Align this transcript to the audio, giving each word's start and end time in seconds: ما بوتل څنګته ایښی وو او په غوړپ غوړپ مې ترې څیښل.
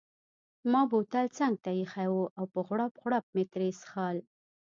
ما 0.71 0.81
بوتل 0.91 1.27
څنګته 1.37 1.69
ایښی 1.77 2.07
وو 2.11 2.23
او 2.37 2.45
په 2.53 2.59
غوړپ 2.67 2.93
غوړپ 3.01 3.25
مې 3.35 3.43
ترې 3.51 3.69
څیښل. 3.79 4.17